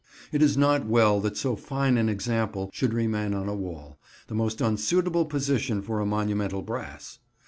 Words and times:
It 0.31 0.41
is 0.41 0.57
not 0.57 0.87
well 0.87 1.19
that 1.21 1.37
so 1.37 1.55
fine 1.55 1.95
an 1.95 2.09
example 2.09 2.71
should 2.73 2.91
remain 2.91 3.35
on 3.35 3.47
a 3.47 3.53
wall; 3.53 3.99
the 4.25 4.33
most 4.33 4.59
unsuitable 4.59 5.25
position 5.25 5.83
for 5.83 5.99
a 5.99 6.07
monumental 6.07 6.63
brass. 6.63 7.19